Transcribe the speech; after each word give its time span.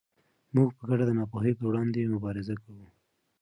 موږ 0.55 0.69
په 0.77 0.83
ګډه 0.89 1.03
د 1.07 1.11
ناپوهۍ 1.19 1.51
پر 1.57 1.63
وړاندې 1.67 2.11
مبارزه 2.15 2.55
کوو. 2.63 2.85